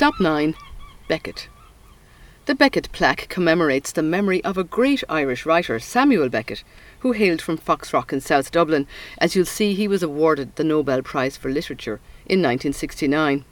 Stop 0.00 0.18
9 0.18 0.54
Beckett. 1.08 1.50
The 2.46 2.54
Beckett 2.54 2.90
plaque 2.90 3.28
commemorates 3.28 3.92
the 3.92 4.02
memory 4.02 4.42
of 4.44 4.56
a 4.56 4.64
great 4.64 5.04
Irish 5.10 5.44
writer, 5.44 5.78
Samuel 5.78 6.30
Beckett, 6.30 6.64
who 7.00 7.12
hailed 7.12 7.42
from 7.42 7.58
Foxrock 7.58 8.10
in 8.10 8.22
South 8.22 8.50
Dublin. 8.50 8.86
As 9.18 9.36
you'll 9.36 9.44
see, 9.44 9.74
he 9.74 9.86
was 9.86 10.02
awarded 10.02 10.56
the 10.56 10.64
Nobel 10.64 11.02
Prize 11.02 11.36
for 11.36 11.50
Literature 11.50 12.00
in 12.24 12.40
1969. 12.40 13.44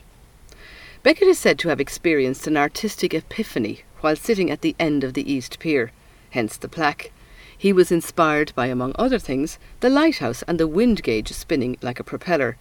Beckett 1.02 1.28
is 1.28 1.38
said 1.38 1.58
to 1.58 1.68
have 1.68 1.82
experienced 1.82 2.46
an 2.46 2.56
artistic 2.56 3.12
epiphany 3.12 3.82
while 4.00 4.16
sitting 4.16 4.50
at 4.50 4.62
the 4.62 4.74
end 4.80 5.04
of 5.04 5.12
the 5.12 5.30
East 5.30 5.58
Pier, 5.58 5.92
hence 6.30 6.56
the 6.56 6.66
plaque. 6.66 7.12
He 7.58 7.74
was 7.74 7.92
inspired 7.92 8.54
by, 8.54 8.68
among 8.68 8.94
other 8.94 9.18
things, 9.18 9.58
the 9.80 9.90
lighthouse 9.90 10.42
and 10.48 10.58
the 10.58 10.66
wind 10.66 11.02
gauge 11.02 11.30
spinning 11.30 11.76
like 11.82 12.00
a 12.00 12.04
propeller, 12.04 12.56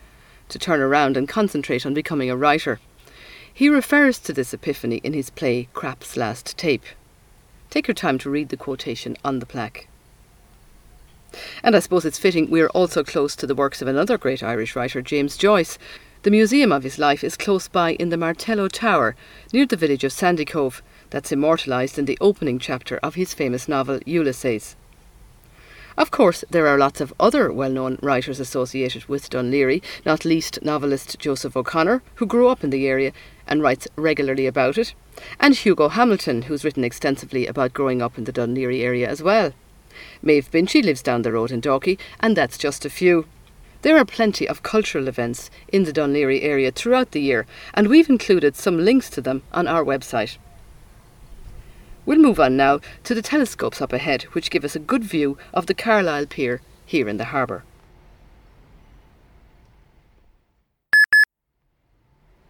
to 0.50 0.60
turn 0.60 0.82
around 0.82 1.16
and 1.16 1.30
concentrate 1.30 1.86
on 1.86 1.94
becoming 1.94 2.30
a 2.30 2.36
writer. 2.36 2.82
He 3.58 3.70
refers 3.70 4.20
to 4.20 4.34
this 4.34 4.54
epiphany 4.54 4.98
in 4.98 5.14
his 5.14 5.32
play 5.32 5.68
Krapp's 5.74 6.16
Last 6.16 6.56
Tape. 6.60 6.86
Take 7.72 7.88
your 7.88 7.96
time 7.96 8.20
to 8.20 8.30
read 8.30 8.50
the 8.50 8.56
quotation 8.56 9.18
on 9.26 9.40
the 9.40 9.48
plaque. 9.48 9.88
And 11.64 11.76
I 11.76 11.80
suppose 11.80 12.06
it's 12.06 12.20
fitting 12.20 12.52
we 12.52 12.62
are 12.62 12.70
also 12.70 13.04
close 13.04 13.36
to 13.36 13.48
the 13.48 13.56
works 13.56 13.82
of 13.82 13.88
another 13.88 14.16
great 14.16 14.44
Irish 14.44 14.76
writer, 14.76 15.02
James 15.02 15.38
Joyce. 15.38 15.80
The 16.22 16.30
museum 16.30 16.72
of 16.72 16.84
his 16.84 17.00
life 17.00 17.24
is 17.24 17.36
close 17.36 17.68
by 17.68 17.94
in 17.94 18.10
the 18.10 18.16
Martello 18.16 18.68
Tower, 18.68 19.16
near 19.52 19.66
the 19.66 19.76
village 19.76 20.04
of 20.04 20.12
Sandycove, 20.12 20.84
that's 21.10 21.32
immortalised 21.32 21.98
in 21.98 22.06
the 22.06 22.20
opening 22.22 22.60
chapter 22.60 22.98
of 22.98 23.16
his 23.16 23.34
famous 23.34 23.68
novel 23.68 24.00
Ulysses. 24.06 24.76
Of 25.98 26.12
course, 26.12 26.44
there 26.52 26.68
are 26.68 26.78
lots 26.78 27.02
of 27.02 27.12
other 27.20 27.52
well 27.52 27.72
known 27.72 27.98
writers 28.04 28.40
associated 28.40 29.06
with 29.06 29.32
Laoghaire, 29.32 29.82
not 30.06 30.26
least 30.26 30.60
novelist 30.62 31.18
Joseph 31.18 31.58
O'Connor, 31.58 32.04
who 32.16 32.28
grew 32.28 32.50
up 32.50 32.64
in 32.64 32.70
the 32.70 32.86
area 32.86 33.14
and 33.48 33.64
writes 33.64 33.88
regularly 33.96 34.46
about 34.46 34.78
it, 34.78 34.94
and 35.40 35.56
Hugo 35.56 35.90
Hamilton, 35.90 36.44
who's 36.44 36.64
written 36.64 36.84
extensively 36.84 37.48
about 37.48 37.74
growing 37.74 38.04
up 38.04 38.16
in 38.16 38.26
the 38.26 38.32
Laoghaire 38.32 38.80
area 38.80 39.10
as 39.10 39.24
well. 39.24 39.54
Maeve 40.22 40.52
Binchy 40.52 40.84
lives 40.84 41.02
down 41.02 41.24
the 41.24 41.32
road 41.32 41.50
in 41.50 41.62
Dalkey, 41.62 41.98
and 42.20 42.38
that's 42.38 42.60
just 42.60 42.86
a 42.86 42.92
few. 42.92 43.26
There 43.82 43.98
are 43.98 44.06
plenty 44.06 44.48
of 44.48 44.62
cultural 44.62 45.08
events 45.08 45.50
in 45.68 45.86
the 45.86 45.94
Laoghaire 45.94 46.44
area 46.44 46.70
throughout 46.70 47.10
the 47.10 47.22
year, 47.22 47.48
and 47.74 47.88
we've 47.88 48.10
included 48.10 48.56
some 48.56 48.86
links 48.86 49.10
to 49.10 49.22
them 49.22 49.42
on 49.52 49.68
our 49.68 49.84
website. 49.84 50.38
We'll 52.08 52.20
move 52.20 52.40
on 52.40 52.56
now 52.56 52.80
to 53.04 53.14
the 53.14 53.22
telescopes 53.22 53.82
up 53.82 53.92
ahead, 53.92 54.24
which 54.32 54.50
give 54.50 54.64
us 54.64 54.78
a 54.78 54.80
good 54.80 55.04
view 55.04 55.38
of 55.54 55.66
the 55.66 55.74
Carlisle 55.74 56.28
Pier 56.28 56.62
here 56.86 57.10
in 57.10 57.18
the 57.18 57.26
harbour. 57.26 57.66